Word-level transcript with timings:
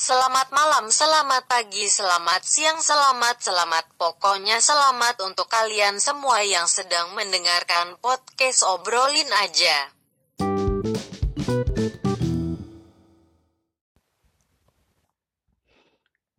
Selamat 0.00 0.48
malam, 0.48 0.88
selamat 0.88 1.44
pagi, 1.44 1.84
selamat 1.84 2.40
siang, 2.40 2.80
selamat, 2.80 3.36
selamat. 3.44 3.84
Pokoknya 4.00 4.56
selamat 4.56 5.20
untuk 5.28 5.44
kalian 5.44 6.00
semua 6.00 6.40
yang 6.40 6.64
sedang 6.64 7.12
mendengarkan 7.12 8.00
podcast 8.00 8.64
obrolin 8.64 9.28
aja. 9.28 9.92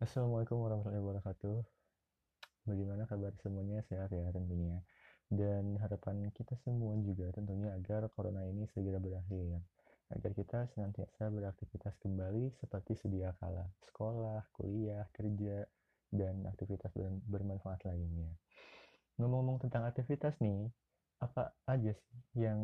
Assalamualaikum 0.02 0.58
warahmatullahi 0.58 1.22
wabarakatuh. 1.22 1.62
Bagaimana 2.66 3.06
kabar 3.06 3.30
semuanya? 3.46 3.78
Sehat 3.86 4.10
ya 4.10 4.26
tentunya. 4.34 4.82
Dan 5.30 5.78
harapan 5.78 6.34
kita 6.34 6.58
semua 6.66 6.98
juga 6.98 7.30
tentunya 7.30 7.70
agar 7.78 8.10
corona 8.10 8.42
ini 8.42 8.66
segera 8.74 8.98
berakhir. 8.98 9.62
Agar 10.12 10.32
kita 10.36 10.58
senantiasa 10.76 11.32
beraktivitas 11.32 11.96
kembali 12.04 12.52
seperti 12.60 13.00
sedia 13.00 13.32
kala. 13.40 13.64
Sekolah, 13.88 14.44
kuliah, 14.52 15.08
kerja, 15.16 15.64
dan 16.12 16.44
aktivitas 16.44 16.92
bermanfaat 17.24 17.88
lainnya. 17.88 18.28
Ngomong-ngomong 19.16 19.64
tentang 19.64 19.88
aktivitas 19.88 20.36
nih, 20.44 20.68
apa 21.24 21.56
aja 21.64 21.96
sih 21.96 22.18
yang 22.36 22.60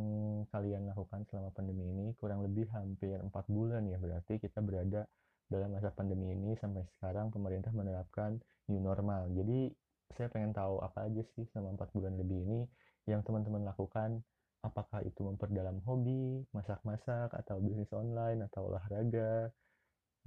kalian 0.52 0.92
lakukan 0.92 1.24
selama 1.30 1.48
pandemi 1.56 1.88
ini? 1.88 2.12
Kurang 2.20 2.44
lebih 2.44 2.68
hampir 2.74 3.16
4 3.16 3.32
bulan 3.48 3.86
ya 3.88 3.96
berarti 3.96 4.36
kita 4.36 4.60
berada 4.60 5.08
dalam 5.48 5.72
masa 5.72 5.88
pandemi 5.88 6.34
ini 6.34 6.52
sampai 6.60 6.84
sekarang 6.98 7.32
pemerintah 7.32 7.72
menerapkan 7.72 8.36
new 8.68 8.82
normal. 8.82 9.32
Jadi 9.32 9.72
saya 10.12 10.28
pengen 10.28 10.52
tahu 10.52 10.84
apa 10.84 11.08
aja 11.08 11.24
sih 11.32 11.48
selama 11.48 11.80
empat 11.80 11.88
bulan 11.96 12.18
lebih 12.20 12.44
ini 12.44 12.60
yang 13.08 13.24
teman-teman 13.24 13.64
lakukan. 13.64 14.20
Apakah 14.68 15.00
itu 15.02 15.20
memperdalam 15.24 15.80
hobi, 15.88 16.44
masak-masak, 16.52 17.32
atau 17.32 17.56
bisnis 17.64 17.90
online, 17.96 18.44
atau 18.46 18.68
olahraga, 18.68 19.48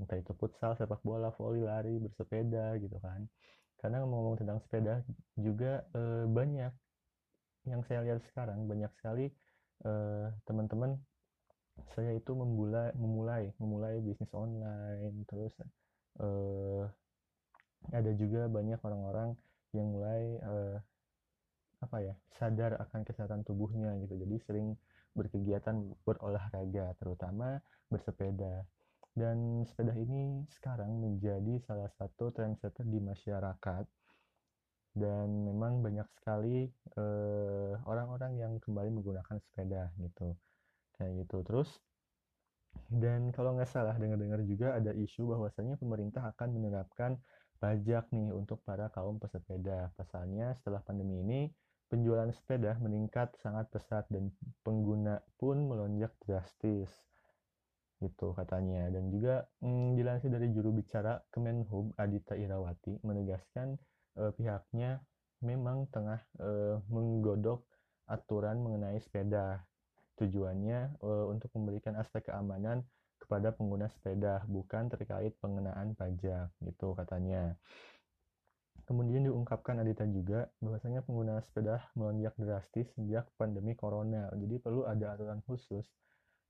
entah 0.02 0.17
itu 0.17 0.34
futsal, 0.36 0.73
sepak 0.73 1.05
bola, 1.05 1.30
voli, 1.38 1.62
lari, 1.62 2.02
bersepeda 2.02 2.76
gitu 2.81 2.98
kan. 2.98 3.30
Karena 3.77 4.02
ngomong-ngomong 4.02 4.38
tentang 4.42 4.59
sepeda 4.62 5.02
juga 5.38 5.86
e, 5.94 6.25
banyak 6.30 6.73
yang 7.69 7.81
saya 7.86 8.02
lihat 8.02 8.25
sekarang 8.34 8.66
banyak 8.66 8.89
sekali 8.97 9.30
eh, 9.86 10.28
teman-teman 10.50 10.97
saya 11.94 12.14
itu 12.14 12.31
memulai 12.34 12.94
memulai 12.97 13.50
memulai 13.58 13.97
bisnis 14.03 14.30
online 14.38 15.25
terus 15.25 15.56
uh, 16.22 16.86
ada 17.89 18.12
juga 18.14 18.45
banyak 18.52 18.78
orang-orang 18.86 19.34
yang 19.73 19.88
mulai 19.89 20.22
uh, 20.45 20.78
apa 21.82 21.98
ya 22.02 22.14
sadar 22.38 22.78
akan 22.78 23.02
kesehatan 23.02 23.42
tubuhnya 23.42 23.98
gitu. 24.06 24.16
Jadi 24.22 24.36
sering 24.46 24.68
berkegiatan 25.18 25.76
berolahraga 26.06 26.94
terutama 27.02 27.60
bersepeda. 27.92 28.64
Dan 29.12 29.68
sepeda 29.68 29.92
ini 30.00 30.48
sekarang 30.48 31.04
menjadi 31.04 31.59
salah 31.68 31.92
satu 32.00 32.32
trendsetter 32.32 32.88
di 32.88 33.04
masyarakat. 33.04 33.86
Dan 34.92 35.48
memang 35.48 35.84
banyak 35.84 36.08
sekali 36.20 36.68
orang-orang 37.88 38.32
uh, 38.36 38.40
yang 38.40 38.54
kembali 38.64 38.90
menggunakan 38.92 39.38
sepeda 39.44 39.92
gitu. 40.00 40.36
Kayak 40.96 41.28
gitu. 41.28 41.38
Terus 41.44 41.70
dan 42.88 43.36
kalau 43.36 43.56
nggak 43.56 43.68
salah 43.68 43.96
dengar-dengar 44.00 44.40
juga 44.48 44.80
ada 44.80 44.96
isu 44.96 45.36
bahwasanya 45.36 45.76
pemerintah 45.76 46.24
akan 46.32 46.50
menerapkan 46.56 47.20
pajak 47.59 48.08
nih 48.16 48.32
untuk 48.32 48.64
para 48.64 48.88
kaum 48.96 49.20
pesepeda. 49.20 49.92
Pasalnya 50.00 50.56
setelah 50.59 50.80
pandemi 50.84 51.20
ini 51.20 51.42
penjualan 51.92 52.31
sepeda 52.31 52.80
meningkat 52.80 53.36
sangat 53.44 53.67
pesat 53.67 54.08
dan 54.08 54.31
pengguna 54.64 55.20
pun 55.36 55.67
melonjak 55.67 56.16
drastis 56.23 56.88
itu 58.00 58.34
katanya 58.34 58.88
dan 58.89 59.11
juga 59.11 59.45
hmm, 59.59 60.00
dilansir 60.00 60.31
dari 60.31 60.50
juru 60.56 60.72
bicara 60.72 61.19
Kemenhub 61.30 61.94
Adita 62.00 62.39
Irawati 62.39 63.03
menegaskan 63.03 63.75
eh, 64.17 64.31
pihaknya 64.31 65.03
memang 65.44 65.92
tengah 65.92 66.23
eh, 66.39 66.80
menggodok 66.89 67.67
aturan 68.08 68.63
mengenai 68.63 68.97
sepeda 69.03 69.62
Tujuannya 70.22 71.02
uh, 71.02 71.25
untuk 71.34 71.50
memberikan 71.58 71.97
aspek 71.97 72.29
keamanan 72.29 72.85
kepada 73.18 73.58
pengguna 73.58 73.90
sepeda, 73.90 74.46
bukan 74.46 74.85
terkait 74.94 75.34
pengenaan 75.41 75.97
pajak, 75.97 76.53
gitu 76.62 76.94
katanya. 76.94 77.58
Kemudian 78.91 79.24
diungkapkan 79.24 79.79
Adita 79.79 80.03
juga 80.03 80.52
bahwasanya 80.59 81.07
pengguna 81.07 81.40
sepeda 81.47 81.79
melonjak 81.96 82.35
drastis 82.35 82.91
sejak 83.00 83.24
pandemi 83.40 83.72
corona. 83.79 84.28
Jadi 84.35 84.59
perlu 84.59 84.84
ada 84.84 85.16
aturan 85.16 85.40
khusus 85.47 85.88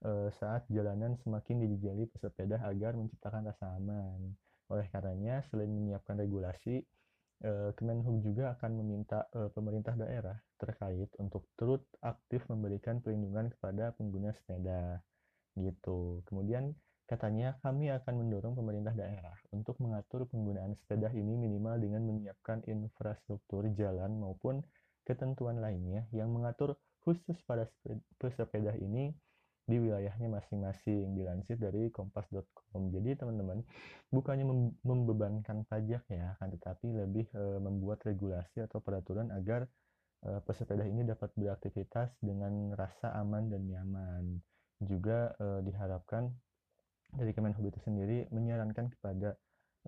uh, 0.01 0.33
saat 0.41 0.65
jalanan 0.73 1.21
semakin 1.21 1.61
dijejali 1.69 2.09
pesepeda 2.09 2.65
agar 2.65 2.97
menciptakan 2.97 3.45
rasa 3.53 3.77
aman. 3.77 4.33
Oleh 4.73 4.89
karenanya, 4.89 5.45
selain 5.53 5.69
menyiapkan 5.69 6.17
regulasi, 6.17 6.81
Eh, 7.41 7.73
Kemenhub 7.73 8.21
juga 8.21 8.53
akan 8.53 8.85
meminta 8.85 9.25
uh, 9.33 9.49
pemerintah 9.49 9.97
daerah 9.97 10.37
terkait 10.61 11.09
untuk 11.17 11.49
turut 11.57 11.81
aktif 12.05 12.45
memberikan 12.45 13.01
perlindungan 13.01 13.49
kepada 13.49 13.97
pengguna 13.97 14.29
sepeda 14.37 15.01
gitu. 15.57 16.21
Kemudian 16.29 16.77
katanya 17.11 17.59
kami 17.59 17.91
akan 17.91 18.23
mendorong 18.23 18.55
pemerintah 18.55 18.95
daerah 18.95 19.35
untuk 19.51 19.75
mengatur 19.83 20.23
penggunaan 20.31 20.79
sepeda 20.79 21.11
ini 21.11 21.35
minimal 21.35 21.75
dengan 21.75 22.07
menyiapkan 22.07 22.63
infrastruktur 22.71 23.67
jalan 23.75 24.15
maupun 24.15 24.63
ketentuan 25.03 25.59
lainnya 25.59 26.07
yang 26.15 26.31
mengatur 26.31 26.79
khusus 27.03 27.35
pada 27.43 27.67
pesepeda 28.15 28.71
ini 28.79 29.11
di 29.67 29.77
wilayahnya 29.77 30.31
masing-masing 30.31 31.11
dilansir 31.13 31.59
dari 31.59 31.91
kompas.com 31.91 32.91
jadi 32.95 33.19
teman-teman 33.19 33.59
bukannya 34.09 34.47
membebankan 34.81 35.67
pajak 35.67 36.07
ya 36.07 36.39
akan 36.39 36.47
tetapi 36.55 36.87
lebih 36.95 37.27
e, 37.35 37.43
membuat 37.59 38.01
regulasi 38.07 38.63
atau 38.63 38.79
peraturan 38.79 39.29
agar 39.35 39.67
e, 40.25 40.39
pesepeda 40.47 40.87
ini 40.87 41.05
dapat 41.05 41.29
beraktivitas 41.37 42.15
dengan 42.19 42.73
rasa 42.73 43.13
aman 43.21 43.47
dan 43.53 43.61
nyaman. 43.69 44.23
Juga 44.81 45.37
e, 45.37 45.61
diharapkan 45.63 46.33
dari 47.15 47.31
Kemenhub 47.35 47.63
itu 47.67 47.79
sendiri 47.83 48.27
menyarankan 48.31 48.91
kepada 48.97 49.35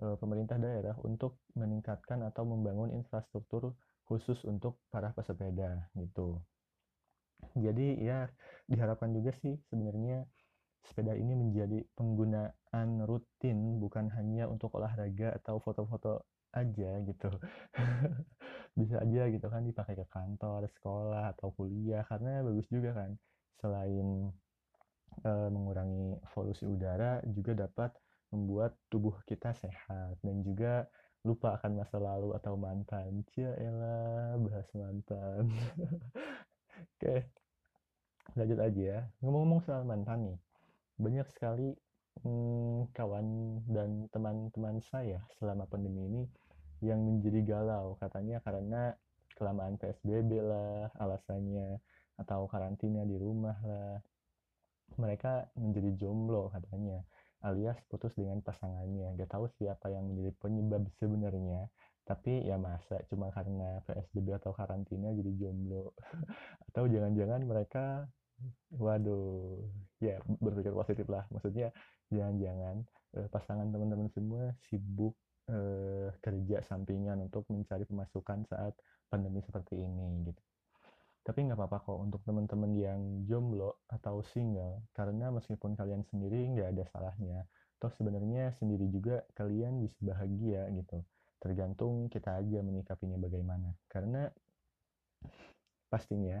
e, 0.00 0.16
pemerintah 0.20 0.60
daerah 0.60 0.96
untuk 1.02 1.40
meningkatkan 1.56 2.20
atau 2.26 2.44
membangun 2.44 2.92
infrastruktur 2.92 3.72
khusus 4.04 4.36
untuk 4.44 4.84
para 4.92 5.10
pesepeda 5.16 5.88
gitu. 5.96 6.40
Jadi 7.56 8.00
ya 8.04 8.28
diharapkan 8.68 9.12
juga 9.12 9.32
sih 9.40 9.56
sebenarnya 9.68 10.24
sepeda 10.84 11.16
ini 11.16 11.32
menjadi 11.32 11.80
penggunaan 11.96 12.88
rutin 13.08 13.80
bukan 13.80 14.12
hanya 14.12 14.48
untuk 14.48 14.76
olahraga 14.76 15.32
atau 15.40 15.60
foto-foto 15.60 16.28
aja 16.52 17.00
gitu. 17.04 17.30
Bisa 18.78 19.00
aja 19.00 19.22
gitu 19.30 19.46
kan 19.48 19.64
dipakai 19.64 19.96
ke 19.96 20.06
kantor 20.12 20.68
sekolah 20.76 21.32
atau 21.36 21.54
kuliah 21.56 22.04
karena 22.04 22.44
bagus 22.44 22.68
juga 22.68 22.92
kan 22.92 23.10
selain 23.62 24.28
mengurangi 25.24 26.18
polusi 26.34 26.66
udara 26.66 27.22
juga 27.30 27.54
dapat 27.54 27.94
membuat 28.34 28.74
tubuh 28.90 29.14
kita 29.24 29.54
sehat 29.54 30.18
dan 30.20 30.42
juga 30.42 30.90
lupa 31.24 31.56
akan 31.56 31.80
masa 31.80 31.96
lalu 31.96 32.36
atau 32.36 32.58
mantan. 32.58 33.24
Cia 33.32 33.54
elah 33.56 34.36
bahas 34.42 34.68
mantan. 34.76 35.48
Oke, 36.98 37.30
lanjut 38.36 38.58
aja 38.60 38.82
ya. 38.82 39.00
Ngomong-ngomong 39.24 39.60
soal 39.64 39.88
mantan 39.88 40.28
nih, 40.28 40.38
banyak 41.00 41.26
sekali 41.32 41.72
hmm, 42.26 42.92
kawan 42.92 43.26
dan 43.70 44.10
teman-teman 44.12 44.82
saya 44.84 45.24
selama 45.40 45.64
pandemi 45.64 46.04
ini 46.10 46.22
yang 46.84 47.00
menjadi 47.00 47.40
galau. 47.56 47.96
Katanya 47.96 48.44
karena 48.44 48.92
kelamaan 49.34 49.80
PSBB 49.80 50.44
lah 50.44 50.92
alasannya 51.00 51.80
atau 52.20 52.46
karantina 52.46 53.02
di 53.02 53.16
rumah 53.18 53.58
lah 53.64 53.98
mereka 54.96 55.48
menjadi 55.58 56.06
jomblo 56.06 56.52
katanya 56.54 57.02
alias 57.44 57.76
putus 57.90 58.16
dengan 58.16 58.40
pasangannya. 58.40 59.16
Gak 59.20 59.30
tahu 59.36 59.50
siapa 59.60 59.92
yang 59.92 60.08
menjadi 60.08 60.32
penyebab 60.40 60.88
sebenarnya 60.96 61.68
tapi 62.04 62.44
ya 62.44 62.60
masa 62.60 63.00
cuma 63.08 63.32
karena 63.32 63.80
PSBB 63.88 64.36
atau 64.36 64.52
karantina 64.52 65.08
jadi 65.16 65.32
jomblo. 65.40 65.96
Atau 66.68 66.84
jangan-jangan 66.84 67.40
mereka 67.48 68.04
waduh 68.76 69.56
ya 70.04 70.20
berpikir 70.28 70.76
positif 70.76 71.08
lah. 71.08 71.24
Maksudnya 71.32 71.72
jangan-jangan 72.12 72.84
eh, 73.16 73.28
pasangan 73.32 73.72
teman-teman 73.72 74.12
semua 74.12 74.52
sibuk 74.68 75.16
eh, 75.48 76.12
kerja 76.20 76.60
sampingan 76.68 77.24
untuk 77.24 77.48
mencari 77.48 77.88
pemasukan 77.88 78.44
saat 78.52 78.76
pandemi 79.08 79.40
seperti 79.40 79.80
ini 79.80 80.28
gitu 80.28 80.42
tapi 81.24 81.48
nggak 81.48 81.56
apa-apa 81.56 81.78
kok 81.88 81.98
untuk 81.98 82.20
teman-teman 82.28 82.72
yang 82.76 83.00
jomblo 83.24 83.82
atau 83.88 84.20
single 84.22 84.84
karena 84.92 85.32
meskipun 85.32 85.72
kalian 85.74 86.04
sendiri 86.04 86.44
nggak 86.52 86.68
ada 86.76 86.84
salahnya 86.92 87.48
toh 87.84 87.92
sebenarnya 88.00 88.56
sendiri 88.56 88.88
juga 88.88 89.20
kalian 89.36 89.84
bisa 89.84 89.92
bahagia 90.00 90.72
gitu. 90.72 91.04
Tergantung 91.36 92.08
kita 92.08 92.40
aja 92.40 92.64
menyikapinya 92.64 93.20
bagaimana. 93.20 93.76
Karena 93.92 94.24
pastinya 95.92 96.40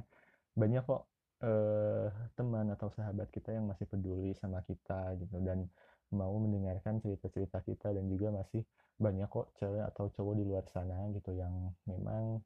banyak 0.56 0.82
kok 0.88 1.04
eh, 1.44 2.08
teman 2.32 2.72
atau 2.72 2.88
sahabat 2.88 3.28
kita 3.28 3.52
yang 3.52 3.68
masih 3.68 3.84
peduli 3.84 4.32
sama 4.40 4.64
kita 4.64 5.20
gitu 5.20 5.36
dan 5.44 5.68
mau 6.16 6.32
mendengarkan 6.40 7.04
cerita-cerita 7.04 7.60
kita 7.60 7.92
dan 7.92 8.08
juga 8.08 8.32
masih 8.32 8.64
banyak 8.96 9.28
kok 9.28 9.52
cewek 9.60 9.84
atau 9.84 10.08
cowok 10.16 10.34
di 10.40 10.44
luar 10.48 10.64
sana 10.72 11.10
gitu 11.12 11.36
yang 11.36 11.74
memang 11.84 12.40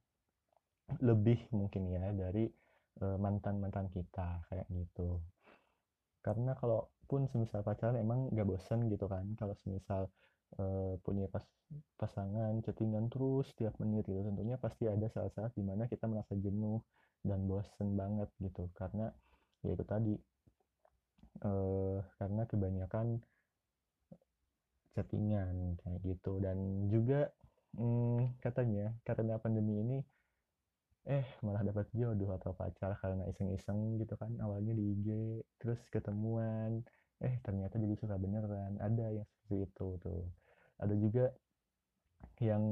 lebih 1.05 1.49
mungkin 1.53 1.93
ya 1.93 2.11
dari 2.13 2.49
mantan-mantan 2.99 3.87
kita 3.95 4.43
kayak 4.51 4.67
gitu. 4.75 5.23
Karena 6.19 6.59
kalaupun 6.59 7.31
semisal 7.31 7.63
pacaran 7.63 7.95
emang 7.95 8.27
gak 8.35 8.43
bosen 8.43 8.91
gitu 8.91 9.07
kan 9.07 9.23
kalau 9.39 9.55
semisal 9.63 10.11
uh, 10.59 10.99
punya 11.07 11.31
pas 11.31 11.47
pasangan 12.01 12.59
chattingan 12.65 13.13
terus 13.13 13.53
setiap 13.53 13.77
menit 13.79 14.09
gitu 14.09 14.25
tentunya 14.25 14.57
pasti 14.57 14.89
ada 14.89 15.05
saat-saat 15.13 15.53
di 15.53 15.63
mana 15.63 15.85
kita 15.87 16.09
merasa 16.09 16.33
jenuh 16.35 16.83
dan 17.23 17.47
bosen 17.47 17.95
banget 17.95 18.29
gitu. 18.43 18.67
Karena 18.75 19.13
ya 19.63 19.79
itu 19.79 19.85
tadi 19.87 20.15
uh, 21.47 22.03
karena 22.19 22.43
kebanyakan 22.51 23.07
chattingan 24.99 25.79
kayak 25.87 26.01
gitu. 26.03 26.43
Dan 26.43 26.91
juga 26.91 27.31
hmm, 27.79 28.43
katanya 28.43 28.91
karena 29.07 29.39
pandemi 29.39 29.79
ini 29.79 29.99
eh 31.07 31.27
malah 31.45 31.63
dapat 31.63 31.87
jodoh 31.95 32.35
atau 32.35 32.53
pacar 32.53 32.99
karena 32.99 33.25
iseng-iseng 33.31 33.97
gitu 34.03 34.15
kan 34.19 34.35
awalnya 34.43 34.75
di 34.75 34.85
IG 34.97 35.09
terus 35.61 35.81
ketemuan. 35.93 36.83
Eh 37.23 37.39
ternyata 37.43 37.79
jadi 37.79 37.95
suka 37.99 38.19
beneran. 38.19 38.79
Ada 38.83 39.23
yang 39.23 39.27
seperti 39.27 39.57
itu 39.69 39.89
tuh. 40.03 40.25
Ada 40.79 40.95
juga 40.99 41.25
yang 42.43 42.63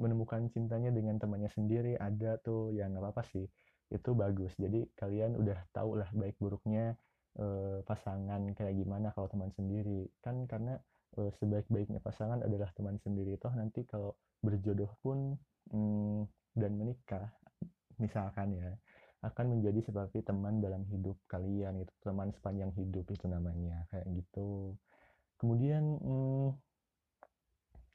menemukan 0.00 0.48
cintanya 0.52 0.88
dengan 0.92 1.16
temannya 1.20 1.48
sendiri. 1.52 1.96
Ada 1.96 2.40
tuh 2.40 2.72
yang 2.72 2.92
nggak 2.92 3.04
apa-apa 3.04 3.22
sih. 3.28 3.46
Itu 3.92 4.12
bagus. 4.16 4.52
Jadi 4.56 4.88
kalian 4.96 5.36
udah 5.36 5.58
tau 5.72 5.96
lah 5.96 6.08
baik 6.12 6.36
buruknya 6.40 6.96
eh, 7.40 7.78
pasangan 7.84 8.42
kayak 8.56 8.74
gimana 8.76 9.12
kalau 9.16 9.28
teman 9.28 9.48
sendiri. 9.56 10.08
Kan 10.20 10.44
karena 10.44 10.76
uh, 11.18 11.30
sebaik-baiknya 11.38 12.02
pasangan 12.02 12.42
adalah 12.42 12.70
teman 12.74 12.98
sendiri. 13.02 13.38
Toh 13.38 13.54
nanti 13.54 13.86
kalau 13.86 14.18
berjodoh 14.42 14.90
pun 15.00 15.38
hmm, 15.70 16.26
dan 16.54 16.72
menikah 16.74 17.30
misalkan 18.02 18.56
ya 18.56 18.70
akan 19.24 19.56
menjadi 19.56 19.80
seperti 19.80 20.20
teman 20.20 20.60
dalam 20.60 20.84
hidup 20.92 21.16
kalian 21.32 21.80
itu 21.80 21.92
teman 22.04 22.28
sepanjang 22.36 22.70
hidup 22.76 23.08
itu 23.08 23.24
namanya 23.24 23.88
kayak 23.88 24.04
gitu. 24.20 24.76
Kemudian 25.40 25.96
hmm, 26.00 26.48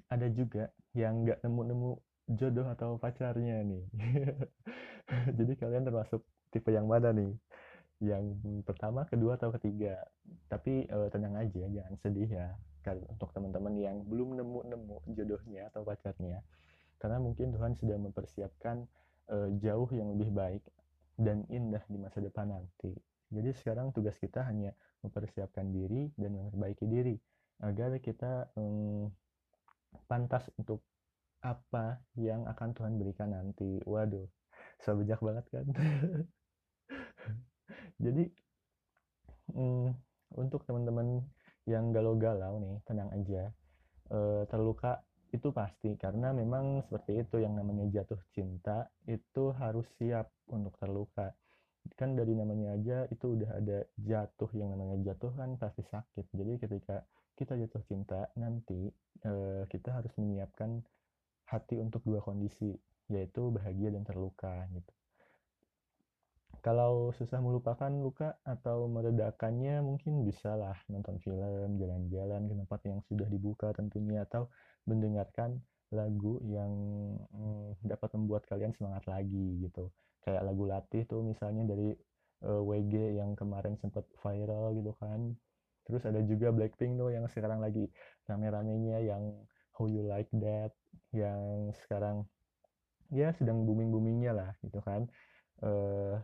ada 0.10 0.28
juga 0.34 0.74
yang 0.98 1.22
nggak 1.22 1.46
nemu-nemu 1.46 1.92
jodoh 2.34 2.66
atau 2.74 2.98
pacarnya 2.98 3.62
nih. 3.62 3.86
Jadi 5.38 5.54
kalian 5.58 5.86
termasuk 5.86 6.26
tipe 6.50 6.74
yang 6.74 6.90
mana 6.90 7.14
nih? 7.14 7.34
Yang 8.02 8.26
pertama 8.66 9.06
kedua 9.06 9.38
atau 9.38 9.54
ketiga? 9.54 10.02
Tapi 10.50 10.90
uh, 10.90 11.14
tenang 11.14 11.38
aja 11.38 11.62
jangan 11.70 11.96
sedih 12.02 12.30
ya 12.30 12.58
untuk 12.90 13.30
teman-teman 13.38 13.78
yang 13.78 14.02
belum 14.02 14.34
nemu-nemu 14.34 14.98
jodohnya 15.14 15.70
atau 15.70 15.86
pacarnya. 15.86 16.42
Karena 16.98 17.22
mungkin 17.22 17.54
Tuhan 17.54 17.78
sudah 17.78 18.02
mempersiapkan 18.02 18.90
uh, 19.30 19.50
jauh 19.62 19.90
yang 19.94 20.14
lebih 20.14 20.34
baik 20.34 20.64
dan 21.20 21.46
indah 21.50 21.84
di 21.88 21.98
masa 22.02 22.20
depan 22.20 22.50
nanti. 22.50 22.94
Jadi 23.30 23.50
sekarang 23.54 23.94
tugas 23.94 24.18
kita 24.18 24.42
hanya 24.46 24.74
mempersiapkan 25.06 25.70
diri 25.70 26.10
dan 26.18 26.34
memperbaiki 26.34 26.86
diri 26.90 27.16
agar 27.62 27.96
kita 28.02 28.50
um, 28.58 29.08
pantas 30.10 30.50
untuk 30.58 30.82
apa 31.40 32.02
yang 32.20 32.44
akan 32.50 32.74
Tuhan 32.74 32.94
berikan 32.98 33.32
nanti. 33.32 33.80
Waduh 33.86 34.28
so 34.84 34.96
bijak 34.96 35.20
banget 35.20 35.46
kan? 35.52 35.66
Jadi 38.04 38.24
um, 39.56 39.92
untuk 40.40 40.64
teman-teman 40.64 41.24
yang 41.68 41.92
galau-galau 41.94 42.58
nih 42.64 42.82
tenang 42.88 43.12
aja 43.14 43.54
e, 44.10 44.20
terluka 44.50 45.06
itu 45.30 45.54
pasti 45.54 45.94
karena 45.96 46.34
memang 46.34 46.82
seperti 46.86 47.22
itu 47.22 47.42
yang 47.42 47.54
namanya 47.54 47.86
jatuh 47.90 48.20
cinta 48.34 48.90
itu 49.06 49.54
harus 49.58 49.86
siap 49.98 50.30
untuk 50.50 50.74
terluka. 50.82 51.34
Kan 51.96 52.14
dari 52.14 52.34
namanya 52.38 52.76
aja 52.76 52.98
itu 53.10 53.40
udah 53.40 53.62
ada 53.62 53.86
jatuh 53.98 54.50
yang 54.58 54.74
namanya 54.74 55.00
jatuh 55.14 55.32
kan 55.34 55.56
pasti 55.56 55.86
sakit. 55.86 56.26
Jadi 56.34 56.54
ketika 56.62 57.06
kita 57.40 57.56
jatuh 57.56 57.82
cinta 57.88 58.28
nanti 58.36 58.92
e, 59.24 59.32
kita 59.72 59.96
harus 59.96 60.12
menyiapkan 60.20 60.84
hati 61.48 61.80
untuk 61.80 62.04
dua 62.04 62.20
kondisi 62.20 62.76
yaitu 63.10 63.50
bahagia 63.50 63.90
dan 63.90 64.06
terluka 64.06 64.70
gitu 64.70 64.99
kalau 66.60 67.16
susah 67.16 67.40
melupakan 67.40 67.90
luka 67.90 68.36
atau 68.44 68.88
meredakannya 68.92 69.80
mungkin 69.84 70.28
bisa 70.28 70.56
lah 70.56 70.76
nonton 70.92 71.20
film, 71.24 71.80
jalan-jalan 71.80 72.48
ke 72.48 72.54
tempat 72.56 72.80
yang 72.88 73.00
sudah 73.08 73.28
dibuka 73.32 73.72
tentunya 73.72 74.28
atau 74.28 74.52
mendengarkan 74.88 75.60
lagu 75.90 76.38
yang 76.46 76.72
hmm, 77.34 77.82
dapat 77.82 78.10
membuat 78.14 78.46
kalian 78.46 78.74
semangat 78.78 79.08
lagi 79.10 79.64
gitu. 79.66 79.90
Kayak 80.22 80.46
lagu 80.46 80.64
latih 80.70 81.04
tuh 81.10 81.26
misalnya 81.26 81.66
dari 81.66 81.96
uh, 82.46 82.62
eh, 82.62 82.62
WG 82.62 83.18
yang 83.18 83.34
kemarin 83.34 83.76
sempat 83.82 84.06
viral 84.22 84.76
gitu 84.78 84.94
kan. 85.02 85.34
Terus 85.90 86.06
ada 86.06 86.22
juga 86.22 86.54
Blackpink 86.54 87.02
tuh 87.02 87.10
yang 87.10 87.26
sekarang 87.26 87.60
lagi 87.64 87.90
rame-ramenya 88.30 89.02
yang 89.02 89.34
How 89.74 89.90
You 89.90 90.06
Like 90.06 90.30
That 90.38 90.78
yang 91.10 91.74
sekarang 91.74 92.30
ya 93.10 93.34
sedang 93.34 93.66
booming-boomingnya 93.66 94.32
lah 94.38 94.52
gitu 94.62 94.78
kan. 94.86 95.10
Uh, 95.60 96.22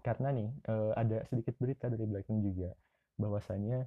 karena 0.00 0.32
nih 0.32 0.48
uh, 0.68 0.92
ada 0.96 1.24
sedikit 1.28 1.56
berita 1.60 1.86
dari 1.92 2.04
Blackpink 2.08 2.40
juga 2.44 2.72
bahwasanya 3.20 3.84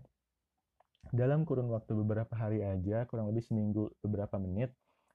dalam 1.12 1.44
kurun 1.44 1.68
waktu 1.74 1.98
beberapa 2.00 2.32
hari 2.38 2.64
aja 2.64 3.04
kurang 3.10 3.28
lebih 3.34 3.44
seminggu 3.44 3.92
beberapa 4.00 4.40
menit 4.40 4.72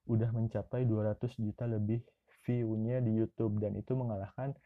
udah 0.08 0.32
mencapai 0.32 0.84
200 0.88 1.36
juta 1.38 1.64
lebih 1.68 2.00
view-nya 2.48 3.04
di 3.04 3.12
YouTube. 3.16 3.60
Dan 3.60 3.76
itu 3.76 3.92
mengalahkan 3.92 4.56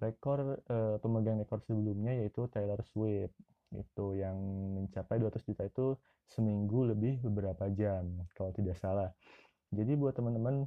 rekor 0.00 0.60
uh, 0.68 0.96
pemegang 1.00 1.40
rekor 1.40 1.60
sebelumnya 1.64 2.16
yaitu 2.16 2.48
Taylor 2.52 2.80
Swift 2.88 3.36
itu 3.76 4.06
yang 4.16 4.36
mencapai 4.76 5.20
200 5.20 5.40
juta 5.44 5.62
itu 5.68 5.86
seminggu 6.30 6.90
lebih 6.90 7.20
beberapa 7.22 7.68
jam 7.72 8.24
kalau 8.36 8.52
tidak 8.56 8.76
salah. 8.80 9.12
Jadi 9.70 9.94
buat 9.94 10.16
teman-teman 10.16 10.66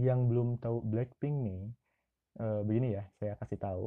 yang 0.00 0.26
belum 0.26 0.58
tahu 0.58 0.82
Blackpink 0.82 1.36
nih 1.46 1.62
uh, 2.40 2.60
begini 2.64 2.96
ya 2.96 3.02
saya 3.20 3.34
kasih 3.40 3.58
tahu. 3.60 3.84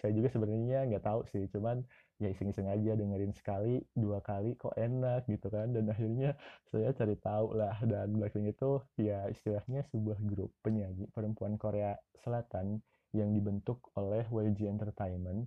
Saya 0.00 0.12
juga 0.12 0.28
sebenarnya 0.28 0.84
nggak 0.90 1.04
tahu 1.04 1.20
sih 1.30 1.46
cuman 1.48 1.80
ya 2.20 2.30
iseng-iseng 2.30 2.68
aja 2.70 2.92
dengerin 2.94 3.32
sekali 3.34 3.80
dua 3.94 4.20
kali 4.20 4.58
kok 4.58 4.74
enak 4.74 5.28
gitu 5.30 5.46
kan. 5.52 5.70
Dan 5.70 5.90
akhirnya 5.90 6.34
saya 6.68 6.90
cari 6.96 7.16
tahu 7.20 7.54
lah 7.54 7.76
dan 7.86 8.10
Blackpink 8.14 8.54
itu 8.54 8.82
ya 8.98 9.28
istilahnya 9.30 9.86
sebuah 9.92 10.18
grup 10.26 10.50
penyanyi 10.64 11.08
perempuan 11.14 11.56
Korea 11.60 11.94
Selatan 12.24 12.82
yang 13.14 13.30
dibentuk 13.30 13.94
oleh 13.94 14.26
YG 14.26 14.66
Entertainment 14.66 15.46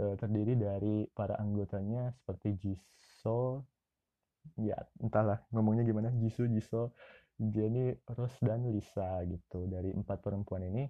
uh, 0.00 0.16
terdiri 0.16 0.56
dari 0.56 1.04
para 1.12 1.36
anggotanya 1.36 2.16
seperti 2.16 2.56
Jisoo 2.56 3.60
ya 4.58 4.74
entahlah 4.98 5.38
ngomongnya 5.54 5.86
gimana 5.86 6.10
Jisoo 6.18 6.50
Jisoo 6.50 6.90
Jennie 7.50 7.98
Rose 8.06 8.38
dan 8.44 8.68
Lisa 8.70 9.24
gitu. 9.26 9.66
Dari 9.66 9.90
empat 9.90 10.22
perempuan 10.22 10.62
ini 10.62 10.86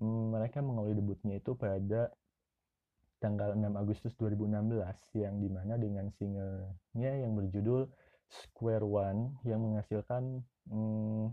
mereka 0.00 0.64
mengawali 0.64 0.96
debutnya 0.96 1.36
itu 1.36 1.52
pada 1.52 2.08
tanggal 3.22 3.54
6 3.54 3.62
Agustus 3.78 4.12
2016 4.18 4.82
yang 5.14 5.38
di 5.38 5.48
mana 5.52 5.78
dengan 5.78 6.10
singlenya 6.18 7.12
yang 7.22 7.38
berjudul 7.38 7.86
Square 8.26 8.88
One 8.88 9.38
yang 9.46 9.62
menghasilkan 9.62 10.42
hmm, 10.72 11.30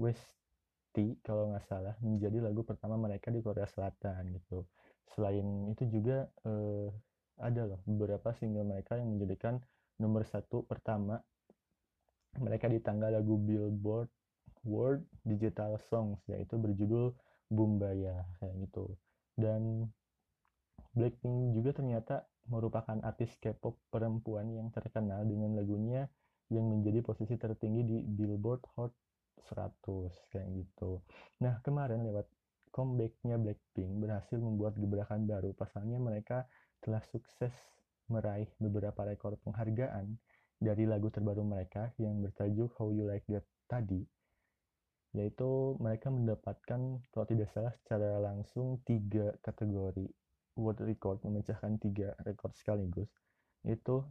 Westy 0.00 1.20
kalau 1.20 1.52
nggak 1.52 1.66
salah 1.68 1.94
menjadi 2.00 2.40
lagu 2.40 2.64
pertama 2.64 2.96
mereka 2.96 3.28
di 3.28 3.44
Korea 3.44 3.68
Selatan 3.68 4.32
gitu. 4.40 4.64
Selain 5.12 5.44
itu 5.68 5.84
juga 5.90 6.30
eh, 6.48 6.88
ada 7.36 7.62
loh 7.68 7.80
beberapa 7.84 8.32
single 8.32 8.64
mereka 8.64 8.96
yang 8.96 9.12
menjadikan 9.12 9.60
nomor 10.00 10.24
satu 10.24 10.64
pertama 10.64 11.20
mereka 12.40 12.68
di 12.68 12.80
tanggal 12.80 13.12
lagu 13.12 13.36
Billboard 13.36 14.08
World 14.64 15.04
Digital 15.24 15.76
Songs 15.88 16.20
yaitu 16.28 16.56
berjudul 16.56 17.12
Bumbaya 17.46 18.26
kayak 18.42 18.54
gitu. 18.66 18.96
Dan 19.36 19.86
Blackpink 20.96 21.52
juga 21.52 21.76
ternyata 21.76 22.24
merupakan 22.48 22.96
artis 23.04 23.36
K-pop 23.42 23.76
perempuan 23.92 24.48
yang 24.48 24.72
terkenal 24.72 25.26
dengan 25.28 25.52
lagunya 25.52 26.08
yang 26.48 26.66
menjadi 26.70 27.02
posisi 27.02 27.34
tertinggi 27.34 27.82
di 27.82 27.98
Billboard 28.06 28.62
Hot 28.78 28.92
100 29.50 30.32
kayak 30.32 30.48
gitu. 30.56 31.02
Nah 31.42 31.60
kemarin 31.60 32.06
lewat 32.06 32.26
comebacknya 32.72 33.36
Blackpink 33.36 33.92
berhasil 33.98 34.38
membuat 34.38 34.78
gebrakan 34.78 35.28
baru. 35.28 35.52
Pasalnya 35.52 36.00
mereka 36.00 36.48
telah 36.80 37.02
sukses 37.12 37.52
meraih 38.06 38.46
beberapa 38.62 39.02
rekor 39.02 39.34
penghargaan 39.42 40.16
dari 40.56 40.88
lagu 40.88 41.12
terbaru 41.12 41.44
mereka 41.44 41.92
yang 42.00 42.22
bertajuk 42.22 42.72
How 42.78 42.88
You 42.94 43.10
Like 43.10 43.26
That 43.28 43.44
tadi 43.66 44.06
yaitu 45.16 45.80
mereka 45.80 46.12
mendapatkan 46.12 47.00
kalau 47.08 47.26
tidak 47.26 47.48
salah 47.48 47.72
secara 47.72 48.20
langsung 48.20 48.84
tiga 48.84 49.32
kategori 49.40 50.04
world 50.60 50.80
record 50.84 51.24
memecahkan 51.24 51.80
tiga 51.80 52.12
rekor 52.20 52.52
sekaligus. 52.52 53.08
Itu 53.64 54.04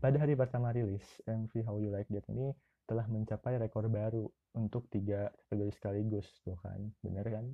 pada 0.00 0.16
hari 0.16 0.32
pertama 0.32 0.72
rilis 0.72 1.04
MV 1.28 1.52
How 1.68 1.76
You 1.76 1.92
Like 1.92 2.08
That 2.08 2.24
ini 2.32 2.56
telah 2.84 3.04
mencapai 3.08 3.60
rekor 3.60 3.88
baru 3.92 4.24
untuk 4.56 4.88
tiga 4.88 5.28
kategori 5.44 5.72
sekaligus 5.76 6.28
tuh 6.40 6.56
kan? 6.64 6.80
Bener 7.04 7.24
kan? 7.28 7.44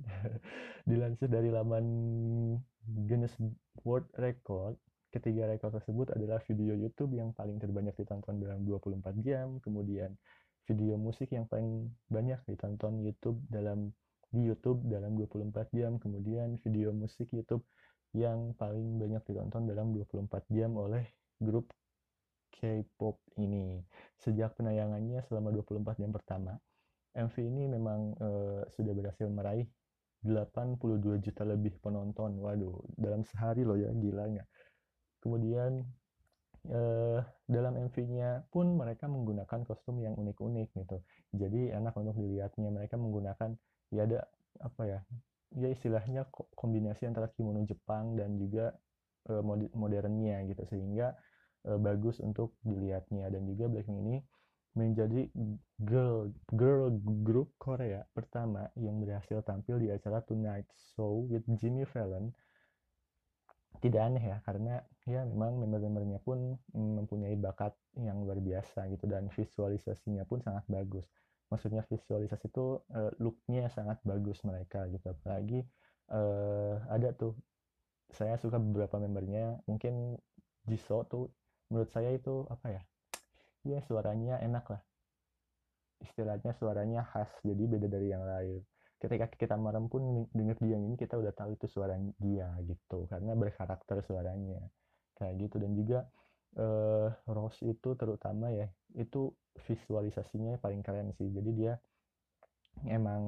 Dilansir 0.89 1.27
dari 1.27 1.51
laman 1.51 1.85
Guinness 2.87 3.35
World 3.83 4.07
Record 4.15 4.79
ketiga 5.11 5.43
rekor 5.43 5.75
tersebut 5.75 6.15
adalah 6.15 6.39
video 6.47 6.71
YouTube 6.71 7.19
yang 7.19 7.35
paling 7.35 7.59
terbanyak 7.59 7.91
ditonton 7.99 8.39
dalam 8.39 8.63
24 8.63 9.19
jam. 9.19 9.59
Kemudian 9.59 10.15
video 10.69 10.95
musik 10.97 11.33
yang 11.33 11.49
paling 11.49 11.89
banyak 12.09 12.37
ditonton 12.45 13.01
YouTube 13.01 13.39
dalam 13.49 13.93
di 14.31 14.47
YouTube 14.47 14.87
dalam 14.87 15.19
24 15.19 15.75
jam 15.75 15.99
kemudian 15.99 16.55
video 16.63 16.95
musik 16.95 17.27
YouTube 17.35 17.65
yang 18.15 18.55
paling 18.59 18.99
banyak 18.99 19.23
ditonton 19.27 19.67
dalam 19.67 19.95
24 19.95 20.47
jam 20.51 20.71
oleh 20.75 21.03
grup 21.39 21.71
K-pop 22.51 23.17
ini. 23.39 23.81
Sejak 24.19 24.53
penayangannya 24.59 25.23
selama 25.25 25.55
24 25.55 25.97
jam 25.97 26.11
pertama, 26.11 26.53
MV 27.15 27.35
ini 27.39 27.71
memang 27.71 28.13
uh, 28.19 28.61
sudah 28.75 28.91
berhasil 28.91 29.27
meraih 29.31 29.65
82 30.21 31.23
juta 31.23 31.43
lebih 31.47 31.79
penonton. 31.81 32.37
Waduh, 32.37 32.77
dalam 32.99 33.25
sehari 33.25 33.65
loh 33.65 33.79
ya, 33.79 33.89
gila 33.95 34.29
nggak? 34.29 34.49
Kemudian 35.23 35.81
uh, 36.69 37.19
dalam 37.49 37.73
MV-nya 37.89 38.45
pun 38.53 38.77
mereka 38.77 39.09
menggunakan 39.09 39.65
kostum 39.65 39.97
yang 40.03 40.13
unik-unik 40.13 40.69
gitu. 40.77 40.97
Jadi 41.33 41.73
enak 41.73 41.95
untuk 41.97 42.19
dilihatnya. 42.19 42.69
Mereka 42.69 42.99
menggunakan 42.99 43.57
ya 43.89 44.05
ada 44.05 44.19
apa 44.61 44.81
ya? 44.85 44.99
Ya 45.57 45.67
istilahnya 45.73 46.29
kombinasi 46.55 47.09
antara 47.09 47.31
kimono 47.33 47.65
Jepang 47.65 48.15
dan 48.15 48.37
juga 48.37 48.71
uh, 49.27 49.43
modernnya 49.75 50.45
gitu 50.47 50.63
sehingga 50.69 51.17
uh, 51.67 51.79
bagus 51.81 52.21
untuk 52.23 52.55
dilihatnya 52.63 53.27
dan 53.27 53.43
juga 53.49 53.67
Blackpink 53.67 53.99
ini 53.99 54.17
menjadi 54.71 55.27
girl 55.83 56.31
girl 56.55 56.95
group 57.27 57.51
Korea 57.59 58.07
pertama 58.15 58.71
yang 58.79 59.03
berhasil 59.03 59.43
tampil 59.43 59.83
di 59.83 59.91
acara 59.91 60.23
Tonight 60.23 60.63
Show 60.95 61.27
with 61.27 61.43
Jimmy 61.59 61.83
Fallon 61.83 62.31
tidak 63.81 64.01
aneh 64.13 64.21
ya 64.21 64.37
karena 64.45 64.85
ya 65.09 65.25
memang 65.25 65.57
member-membernya 65.57 66.21
pun 66.21 66.55
mempunyai 66.71 67.33
bakat 67.33 67.73
yang 67.97 68.21
luar 68.21 68.37
biasa 68.37 68.85
gitu 68.93 69.09
dan 69.09 69.27
visualisasinya 69.33 70.23
pun 70.29 70.39
sangat 70.45 70.63
bagus. 70.69 71.09
Maksudnya 71.49 71.83
visualisasi 71.89 72.47
itu 72.47 72.79
uh, 72.93 73.11
looknya 73.17 73.67
sangat 73.73 73.99
bagus 74.05 74.39
mereka 74.45 74.85
gitu. 74.87 75.11
Apalagi 75.11 75.65
uh, 76.13 76.77
ada 76.93 77.11
tuh 77.17 77.33
saya 78.13 78.37
suka 78.37 78.61
beberapa 78.61 79.01
membernya 79.01 79.59
mungkin 79.65 80.15
Jisoo 80.69 81.01
tuh 81.09 81.25
menurut 81.73 81.89
saya 81.89 82.13
itu 82.13 82.45
apa 82.53 82.67
ya 82.69 82.81
ya 83.65 83.79
suaranya 83.81 84.37
enak 84.45 84.65
lah. 84.69 84.81
Istilahnya 86.01 86.53
suaranya 86.53 87.01
khas 87.01 87.29
jadi 87.41 87.65
beda 87.65 87.89
dari 87.89 88.13
yang 88.13 88.25
lain 88.25 88.61
ketika 89.01 89.25
kita 89.33 89.55
merem 89.57 89.89
pun 89.89 90.29
dengar 90.29 90.61
dia 90.61 90.77
ini 90.77 90.93
kita 90.93 91.17
udah 91.17 91.33
tahu 91.33 91.57
itu 91.57 91.65
suara 91.65 91.97
dia 92.21 92.53
gitu 92.69 93.09
karena 93.09 93.33
berkarakter 93.33 94.05
suaranya. 94.05 94.61
Kayak 95.17 95.49
gitu 95.49 95.55
dan 95.61 95.71
juga 95.73 95.99
uh, 96.61 97.09
Rose 97.25 97.65
itu 97.65 97.97
terutama 97.97 98.53
ya 98.53 98.69
itu 98.93 99.33
visualisasinya 99.65 100.61
paling 100.61 100.85
keren 100.85 101.09
sih. 101.17 101.33
Jadi 101.33 101.49
dia 101.57 101.73
emang 102.85 103.23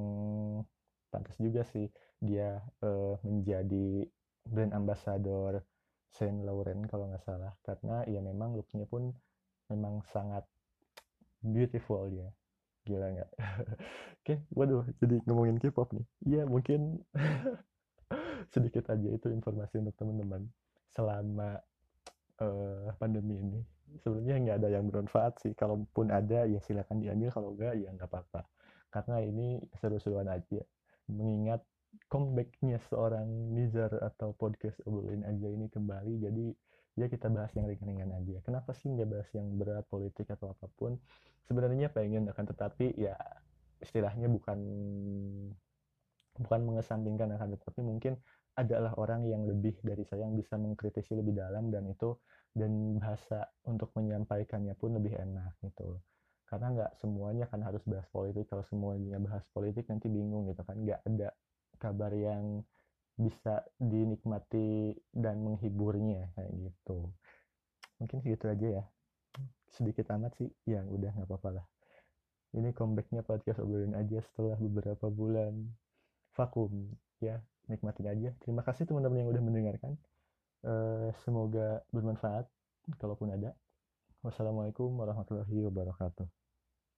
pantas 1.10 1.38
juga 1.42 1.66
sih 1.74 1.90
dia 2.22 2.62
uh, 2.86 3.18
menjadi 3.26 4.06
brand 4.46 4.74
ambassador 4.78 5.66
Saint 6.14 6.46
Laurent 6.46 6.86
kalau 6.86 7.10
nggak 7.10 7.26
salah. 7.26 7.58
Karena 7.66 8.06
ya 8.06 8.22
memang 8.22 8.54
looknya 8.54 8.86
pun 8.86 9.10
memang 9.74 10.06
sangat 10.06 10.46
beautiful 11.42 12.08
ya 12.14 12.30
gila 12.84 13.08
nggak? 13.12 13.32
Oke 14.24 14.36
waduh 14.56 14.84
jadi 15.00 15.20
ngomongin 15.28 15.58
K-pop 15.60 15.92
nih. 15.96 16.06
Iya 16.28 16.44
mungkin 16.48 17.04
sedikit 18.54 18.88
aja 18.92 19.10
itu 19.10 19.28
informasi 19.32 19.80
untuk 19.82 19.96
teman-teman. 19.98 20.48
Selama 20.94 21.58
uh, 22.44 22.94
pandemi 23.02 23.42
ini 23.42 23.60
sebenarnya 24.04 24.38
nggak 24.44 24.58
ada 24.64 24.70
yang 24.70 24.86
bermanfaat 24.88 25.42
sih. 25.42 25.54
Kalaupun 25.56 26.12
ada 26.14 26.46
ya 26.46 26.60
silakan 26.62 27.02
diambil. 27.02 27.30
Kalau 27.34 27.50
enggak 27.56 27.74
ya 27.80 27.90
nggak 27.92 28.10
apa-apa. 28.10 28.42
Karena 28.94 29.18
ini 29.26 29.58
seru-seruan 29.80 30.30
aja. 30.30 30.62
Mengingat 31.10 31.66
comebacknya 32.10 32.82
seorang 32.90 33.54
Nizar 33.54 33.92
atau 34.02 34.34
podcast 34.34 34.82
obrolin 34.90 35.22
aja 35.26 35.46
ini 35.46 35.70
kembali 35.70 36.14
jadi 36.26 36.46
ya 36.94 37.10
kita 37.10 37.28
bahas 37.30 37.50
yang 37.58 37.66
ringan-ringan 37.66 38.14
aja. 38.14 38.38
Kenapa 38.46 38.72
sih 38.78 38.94
nggak 38.94 39.10
bahas 39.10 39.30
yang 39.34 39.48
berat 39.58 39.86
politik 39.90 40.30
atau 40.30 40.54
apa 40.54 40.70
pun? 40.78 40.98
Sebenarnya 41.44 41.90
pengen 41.90 42.30
akan 42.30 42.46
tetapi 42.54 42.94
ya 42.96 43.18
istilahnya 43.82 44.32
bukan 44.32 44.60
bukan 46.34 46.62
mengesampingkan 46.66 47.30
akan 47.38 47.58
tetapi 47.58 47.82
mungkin 47.86 48.18
adalah 48.54 48.94
orang 49.02 49.26
yang 49.26 49.46
lebih 49.50 49.78
dari 49.82 50.06
saya 50.06 50.30
yang 50.30 50.38
bisa 50.38 50.58
mengkritisi 50.58 51.18
lebih 51.18 51.34
dalam 51.34 51.74
dan 51.74 51.90
itu 51.90 52.14
dan 52.54 53.02
bahasa 53.02 53.50
untuk 53.66 53.90
menyampaikannya 53.98 54.78
pun 54.78 54.94
lebih 54.94 55.18
enak 55.18 55.58
gitu. 55.66 55.98
Karena 56.46 56.70
nggak 56.70 56.92
semuanya 57.02 57.50
kan 57.50 57.66
harus 57.66 57.82
bahas 57.90 58.06
politik. 58.14 58.46
Kalau 58.46 58.62
semuanya 58.70 59.18
bahas 59.18 59.42
politik 59.50 59.90
nanti 59.90 60.06
bingung 60.06 60.46
gitu 60.54 60.62
kan. 60.62 60.78
Nggak 60.78 61.02
ada 61.02 61.34
kabar 61.82 62.14
yang 62.14 62.62
bisa 63.14 63.62
dinikmati 63.78 64.98
dan 65.14 65.42
menghiburnya 65.42 66.34
kayak 66.34 66.52
gitu. 66.70 67.14
Mungkin 68.02 68.18
segitu 68.26 68.46
aja 68.50 68.68
ya. 68.82 68.84
Sedikit 69.70 70.10
amat 70.18 70.34
sih. 70.42 70.50
Yang 70.66 70.86
udah 70.98 71.12
nggak 71.14 71.30
apa-apa 71.30 71.50
lah. 71.62 71.66
Ini 72.54 72.70
comebacknya 72.78 73.26
podcast 73.26 73.62
obrolin 73.62 73.98
aja 73.98 74.22
setelah 74.22 74.58
beberapa 74.58 75.10
bulan 75.10 75.74
vakum. 76.34 76.94
Ya 77.22 77.42
nikmatin 77.70 78.08
aja. 78.10 78.30
Terima 78.42 78.62
kasih 78.66 78.86
teman-teman 78.90 79.26
yang 79.26 79.30
udah 79.34 79.44
mendengarkan. 79.44 79.94
Uh, 80.64 81.12
semoga 81.26 81.82
bermanfaat 81.92 82.50
kalaupun 82.98 83.34
ada. 83.34 83.54
Wassalamualaikum 84.24 84.88
warahmatullahi 84.96 85.68
wabarakatuh 85.68 86.43